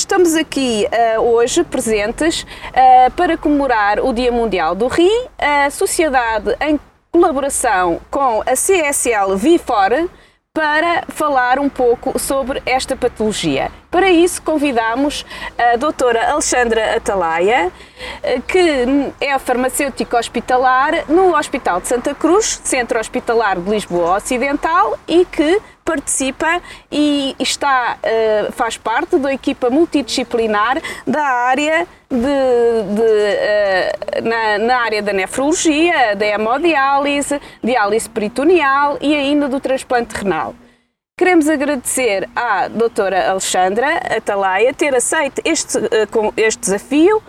[0.00, 6.56] estamos aqui uh, hoje presentes uh, para comemorar o Dia Mundial do Rim, a Sociedade
[6.58, 6.80] em
[7.12, 10.08] colaboração com a CSL Vifor
[10.54, 13.70] para falar um pouco sobre esta patologia.
[13.90, 15.24] Para isso, convidamos
[15.56, 17.70] a doutora Alexandra Atalaia,
[18.22, 24.98] eh, que é farmacêutica hospitalar no Hospital de Santa Cruz, Centro Hospitalar de Lisboa Ocidental,
[25.06, 25.60] e que
[25.90, 34.58] participa e está, uh, faz parte da equipa multidisciplinar da área de, de uh, na,
[34.58, 40.54] na, área da nefrologia, da hemodiálise, diálise peritoneal e ainda do transplante renal.
[41.18, 47.20] Queremos agradecer à doutora Alexandra Atalaia ter aceito este, uh, este desafio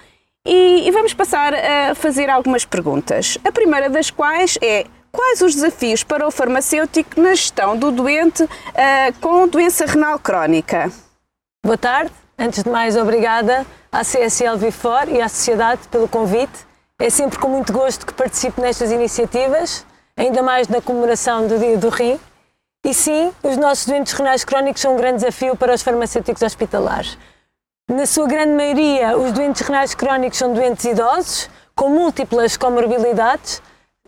[0.46, 3.40] e, e vamos passar a fazer algumas perguntas.
[3.44, 8.44] A primeira das quais é Quais os desafios para o farmacêutico na gestão do doente
[8.44, 8.50] uh,
[9.20, 10.90] com doença renal crónica?
[11.64, 12.12] Boa tarde.
[12.40, 16.66] Antes de mais, obrigada à CSL Vifor e à Sociedade pelo convite.
[16.98, 21.78] É sempre com muito gosto que participo nestas iniciativas, ainda mais na comemoração do Dia
[21.78, 22.18] do Rim.
[22.86, 27.18] E sim, os nossos doentes renais crónicos são um grande desafio para os farmacêuticos hospitalares.
[27.90, 33.62] Na sua grande maioria, os doentes renais crónicos são doentes idosos, com múltiplas comorbilidades,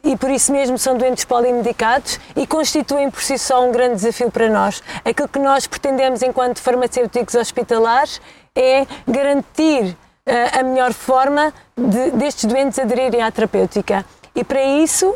[0.04, 4.30] e por isso mesmo são doentes polimedicados e constituem por si só um grande desafio
[4.30, 4.84] para nós.
[5.06, 8.20] Aquilo que nós pretendemos enquanto farmacêuticos hospitalares
[8.54, 9.96] é garantir
[10.28, 14.06] uh, a melhor forma de, destes doentes aderirem à terapêutica.
[14.36, 15.16] E para isso,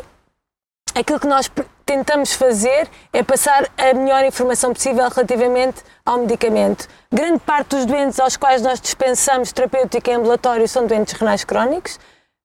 [0.94, 1.50] aquilo que nós
[1.84, 6.86] tentamos fazer é passar a melhor informação possível relativamente ao medicamento.
[7.12, 11.98] Grande parte dos doentes aos quais nós dispensamos terapêutica em ambulatório são doentes renais crónicos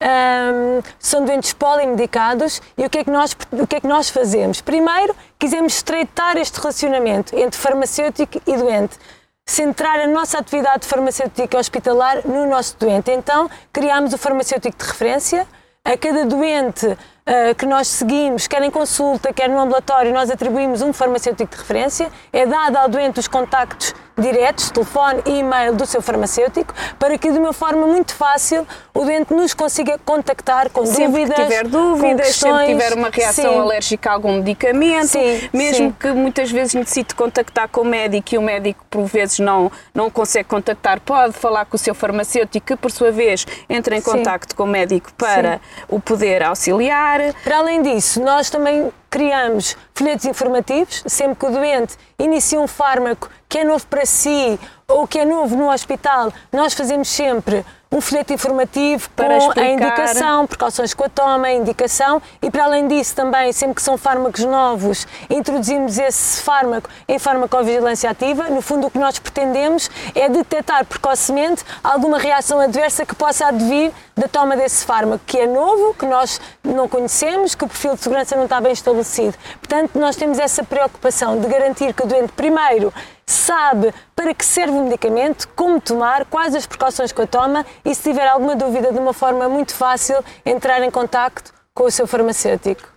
[0.04, 4.10] um, são doentes polimedicados e o que, é que nós, o que é que nós
[4.10, 4.62] fazemos?
[4.62, 8.98] Primeiro, quisemos estreitar este relacionamento entre farmacêutico e doente
[9.46, 13.12] centrar a nossa atividade farmacêutica hospitalar no nosso doente.
[13.12, 15.46] Então, criámos o farmacêutico de referência.
[15.86, 20.82] A cada doente uh, que nós seguimos, quer em consulta, quer no ambulatório, nós atribuímos
[20.82, 22.10] um farmacêutico de referência.
[22.32, 27.32] É dado ao doente os contactos diretos, telefone e e-mail do seu farmacêutico, para que
[27.32, 31.36] de uma forma muito fácil o doente nos consiga contactar com sempre dúvidas.
[31.36, 33.60] Se tiver dúvidas, se tiver uma reação sim.
[33.60, 35.96] alérgica a algum medicamento, sim, mesmo sim.
[36.00, 40.10] que muitas vezes necessite contactar com o médico e o médico por vezes não, não
[40.10, 44.56] consegue contactar, pode falar com o seu farmacêutico que por sua vez entra em contacto
[44.56, 45.60] com o médico para
[45.90, 47.34] o poder auxiliar.
[47.44, 53.30] Para além disso, nós também criamos folhetos informativos, sempre que o doente inicia um fármaco
[53.48, 58.02] que é novo para si ou que é novo no hospital, nós fazemos sempre um
[58.02, 59.62] folheto informativo para com explicar.
[59.62, 63.84] a indicação, precauções com a toma, a indicação e para além disso também, sempre que
[63.84, 68.50] são fármacos novos, introduzimos esse fármaco em farmacovigilância ativa.
[68.50, 73.92] No fundo o que nós pretendemos é detectar precocemente alguma reação adversa que possa advir
[74.18, 78.02] da toma desse fármaco, que é novo, que nós não conhecemos, que o perfil de
[78.02, 79.38] segurança não está bem estabelecido.
[79.60, 82.92] Portanto, nós temos essa preocupação de garantir que o doente primeiro
[83.34, 87.94] sabe para que serve o medicamento, como tomar, quais as precauções que a toma e
[87.94, 92.06] se tiver alguma dúvida, de uma forma muito fácil, entrar em contacto com o seu
[92.06, 92.94] farmacêutico.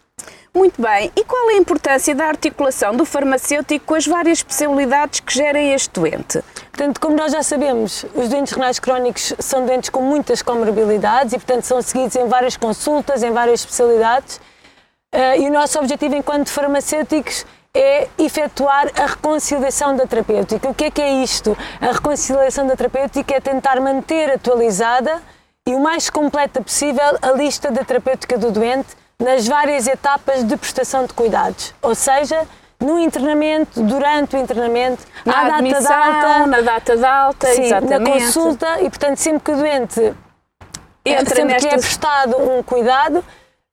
[0.57, 1.13] Muito bem.
[1.15, 5.75] E qual é a importância da articulação do farmacêutico com as várias especialidades que gerem
[5.75, 6.43] este doente?
[6.73, 11.37] Portanto, como nós já sabemos, os doentes renais crónicos são doentes com muitas comorbilidades e,
[11.37, 14.37] portanto, são seguidos em várias consultas, em várias especialidades.
[15.15, 17.45] Uh, e o nosso objetivo enquanto farmacêuticos
[17.77, 20.69] é efetuar a reconciliação da terapêutica.
[20.69, 21.57] O que é que é isto?
[21.81, 25.21] A reconciliação da terapêutica é tentar manter atualizada
[25.67, 28.89] e o mais completa possível a lista da terapêutica do doente
[29.19, 31.75] nas várias etapas de prestação de cuidados.
[31.83, 32.47] Ou seja,
[32.81, 37.63] no internamento, durante o internamento, na à data de alta, na data de alta, sim,
[37.63, 37.99] exatamente.
[37.99, 40.15] na consulta e, portanto, sempre que o doente
[41.05, 41.71] entra sempre nestas...
[41.71, 43.25] que é prestado um cuidado,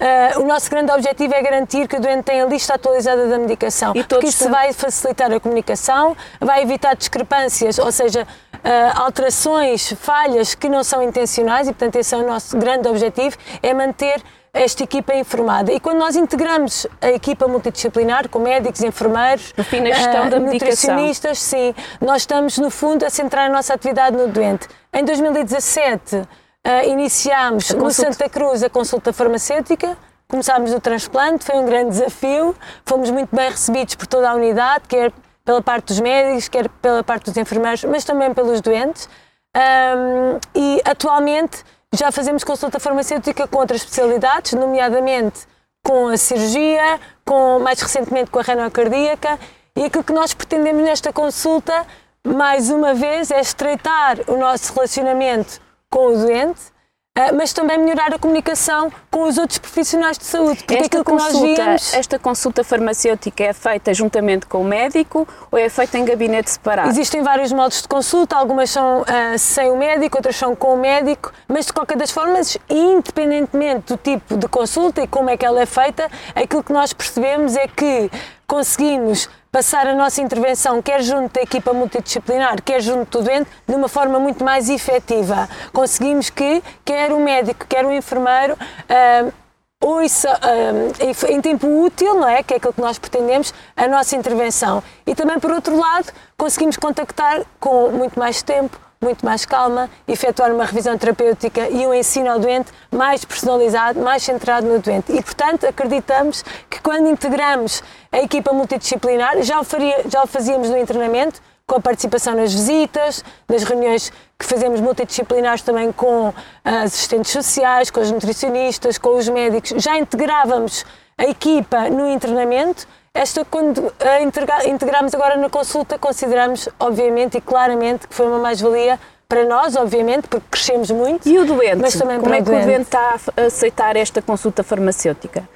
[0.03, 3.37] Uh, o nosso grande objetivo é garantir que o doente tenha a lista atualizada da
[3.37, 9.93] medicação, e porque isso vai facilitar a comunicação, vai evitar discrepâncias, ou seja, uh, alterações,
[9.93, 14.21] falhas que não são intencionais, e portanto esse é o nosso grande objetivo, é manter
[14.51, 15.71] esta equipa informada.
[15.71, 20.29] E quando nós integramos a equipa multidisciplinar, com médicos, enfermeiros, no fim, na gestão uh,
[20.29, 24.67] da nutricionistas, sim, nós estamos, no fundo, a centrar a nossa atividade no doente.
[24.91, 26.23] Em 2017,
[26.65, 29.97] Uh, iniciámos no Santa Cruz a consulta farmacêutica,
[30.29, 32.55] começámos o transplante, foi um grande desafio,
[32.85, 35.11] fomos muito bem recebidos por toda a unidade, quer
[35.43, 39.09] pela parte dos médicos, quer pela parte dos enfermeiros, mas também pelos doentes.
[39.53, 45.45] Um, e atualmente já fazemos consulta farmacêutica com outras especialidades, nomeadamente
[45.85, 49.37] com a cirurgia, com mais recentemente com a renal cardíaca,
[49.75, 51.85] e aquilo que nós pretendemos nesta consulta
[52.25, 55.59] mais uma vez, é estreitar o nosso relacionamento
[55.93, 56.73] com o doente,
[57.15, 60.63] Uh, mas também melhorar a comunicação com os outros profissionais de saúde.
[60.63, 61.93] Porque esta, consulta, víamos...
[61.93, 66.89] esta consulta farmacêutica é feita juntamente com o médico ou é feita em gabinete separado?
[66.89, 70.77] Existem vários modos de consulta, algumas são uh, sem o médico, outras são com o
[70.77, 75.45] médico, mas de qualquer das formas, independentemente do tipo de consulta e como é que
[75.45, 78.09] ela é feita, aquilo que nós percebemos é que
[78.47, 83.75] conseguimos passar a nossa intervenção, quer junto da equipa multidisciplinar, quer junto do doente, de
[83.75, 85.47] uma forma muito mais efetiva.
[85.71, 89.31] Conseguimos que quer o médico, quer o enfermeiro uh,
[89.79, 92.41] ouça uh, em tempo útil, não é?
[92.41, 94.81] Que é aquilo que nós pretendemos, a nossa intervenção.
[95.05, 100.51] E também, por outro lado, conseguimos contactar com muito mais tempo, muito mais calma, efetuar
[100.51, 105.11] uma revisão terapêutica e um ensino ao doente mais personalizado, mais centrado no doente.
[105.11, 110.69] E, portanto, acreditamos que quando integramos a equipa multidisciplinar, já o, faria, já o fazíamos
[110.69, 116.33] no internamento, com a participação nas visitas, nas reuniões que fazemos multidisciplinares também com
[116.63, 120.85] assistentes sociais, com os nutricionistas, com os médicos, já integrávamos
[121.17, 124.21] a equipa no internamento, esta, quando a
[124.67, 128.99] integramos agora na consulta, consideramos, obviamente e claramente, que foi uma mais-valia
[129.29, 131.29] para nós, obviamente, porque crescemos muito.
[131.29, 131.77] E o doente?
[131.77, 132.63] Mas também Como é que o doente.
[132.63, 135.47] o doente está a aceitar esta consulta farmacêutica?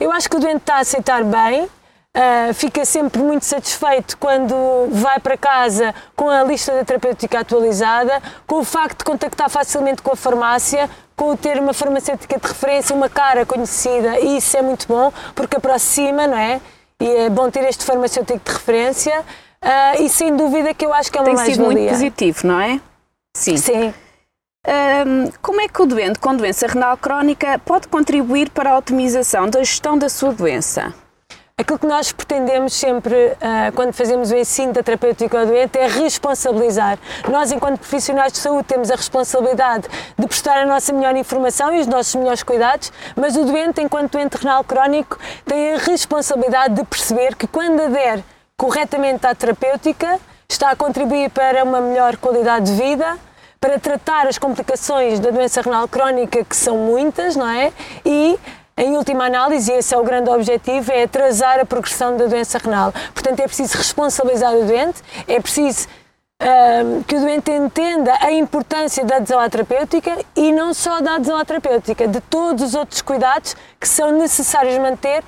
[0.00, 1.64] Eu acho que o doente está a aceitar bem.
[2.14, 4.54] Uh, fica sempre muito satisfeito quando
[4.90, 10.02] vai para casa com a lista da terapêutica atualizada, com o facto de contactar facilmente
[10.02, 14.54] com a farmácia, com o ter uma farmacêutica de referência, uma cara conhecida, e isso
[14.58, 16.60] é muito bom, porque aproxima, não é?
[17.02, 21.10] E é bom ter este farmacêutico de referência uh, e sem dúvida que eu acho
[21.10, 21.56] que é uma mais-valia.
[21.56, 22.80] Tem sido muito positivo, não é?
[23.36, 23.56] Sim.
[23.56, 23.94] Sim.
[24.64, 29.50] Um, como é que o doente com doença renal crónica pode contribuir para a otimização
[29.50, 30.94] da gestão da sua doença?
[31.62, 35.86] Aquilo que nós pretendemos sempre, uh, quando fazemos o ensino da terapêutica ao doente, é
[35.86, 36.98] responsabilizar.
[37.30, 39.86] Nós, enquanto profissionais de saúde, temos a responsabilidade
[40.18, 44.10] de prestar a nossa melhor informação e os nossos melhores cuidados, mas o doente, enquanto
[44.10, 45.16] doente renal crónico,
[45.46, 48.24] tem a responsabilidade de perceber que, quando adere
[48.56, 50.18] corretamente à terapêutica,
[50.48, 53.16] está a contribuir para uma melhor qualidade de vida,
[53.60, 57.72] para tratar as complicações da doença renal crónica, que são muitas, não é?
[58.04, 58.36] E
[58.76, 62.58] em última análise, e esse é o grande objetivo, é atrasar a progressão da doença
[62.58, 62.92] renal.
[63.12, 65.86] Portanto, é preciso responsabilizar o doente, é preciso
[66.42, 71.16] uh, que o doente entenda a importância da adesão à terapêutica e não só da
[71.16, 75.22] adesão à terapêutica, de todos os outros cuidados que são necessários manter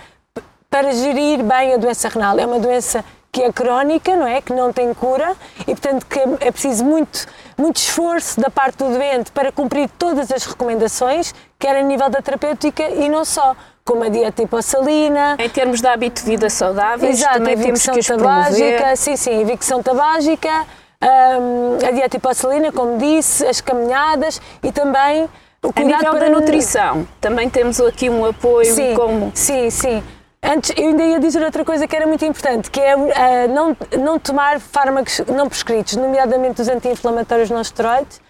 [0.70, 2.38] para gerir bem a doença renal.
[2.38, 3.04] É uma doença
[3.34, 4.40] que é crónica, não é?
[4.40, 7.26] Que não tem cura e, portanto, que é preciso muito,
[7.58, 12.22] muito esforço da parte do doente para cumprir todas as recomendações, quer a nível da
[12.22, 15.36] terapêutica e não só como a dieta hipossalina.
[15.40, 19.82] Em termos de hábito de vida saudáveis, Exato, também temos que tabágica, sim, sim, evicção
[19.82, 20.64] tabágica,
[21.02, 25.28] um, a dieta hipossalina, como disse, as caminhadas e também
[25.60, 26.20] o cuidado a nível para...
[26.20, 29.32] da nutrição, também temos aqui um apoio sim, como...
[29.34, 30.04] Sim, sim.
[30.44, 33.08] Antes, eu ainda ia dizer outra coisa que era muito importante, que é uh,
[33.52, 38.20] não, não tomar fármacos não prescritos, nomeadamente os anti-inflamatórios não esteroides,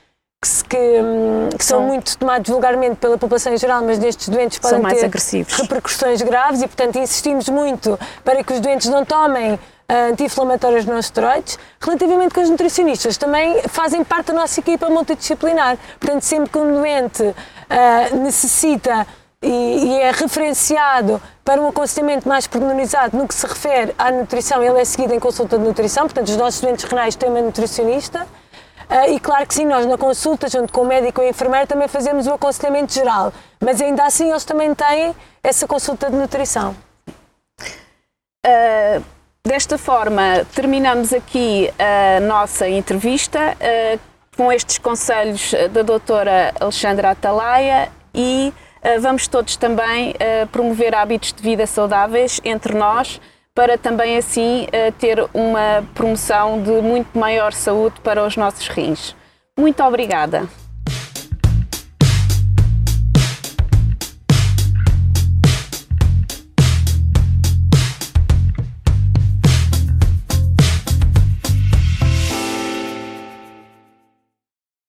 [0.40, 4.58] que, que, hum, que são, muito tomados vulgarmente pela população em geral, mas nestes doentes
[4.58, 5.55] podem ter agressivos.
[5.55, 9.58] repercussões graves e, portanto, insistimos muito para que os doentes não tomem
[9.89, 15.77] ah, anti-inflamatórios não esteroides, relativamente com os nutricionistas, também fazem parte da nossa equipa multidisciplinar.
[16.00, 19.06] Portanto, sempre que um doente uh, necessita
[19.46, 24.81] e, é referenciado para um aconselhamento mais pormenorizado no que se refere à nutrição, ele
[24.81, 28.27] é seguido em consulta de nutrição, portanto, os nossos doentes renais têm uma nutricionista.
[28.89, 31.67] Uh, e claro que sim, nós na consulta, junto com o médico e o enfermeiro,
[31.67, 36.77] também fazemos o aconselhamento geral, mas ainda assim eles também têm essa consulta de nutrição.
[38.46, 39.03] Uh,
[39.46, 44.01] desta forma, terminamos aqui a nossa entrevista uh,
[44.36, 48.53] com estes conselhos da doutora Alexandra Atalaia e
[49.00, 53.20] vamos todos também eh, promover hábitos de vida saudáveis entre nós,
[53.55, 59.17] para também assim eh, ter uma promoção de muito maior saúde para os nossos rins.
[59.56, 60.48] Muito obrigada.